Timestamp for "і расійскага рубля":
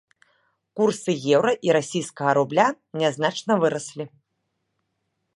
1.67-2.65